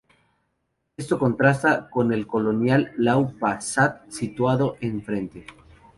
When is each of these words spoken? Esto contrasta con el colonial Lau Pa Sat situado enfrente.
Esto 0.97 1.19
contrasta 1.19 1.87
con 1.87 2.11
el 2.11 2.25
colonial 2.25 2.91
Lau 2.97 3.37
Pa 3.37 3.61
Sat 3.61 4.09
situado 4.09 4.75
enfrente. 4.81 5.45